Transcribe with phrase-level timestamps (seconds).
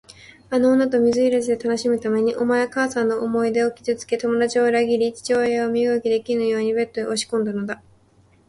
[0.49, 7.83] あの女と水入らずで楽しむために、お前はお母さんの思い出を傷つけ、友だちを裏切り、父親を身動きできぬようにベッドへ押しこんだのだ。